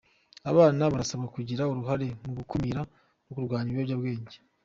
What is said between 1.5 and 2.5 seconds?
uruhare mu